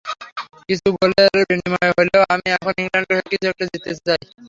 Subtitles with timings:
[0.69, 4.21] কিছু গোলের বিনিময়ে হলেও এখন আমি ইংল্যান্ডের হয়ে কিছু একটা জিততে চাই।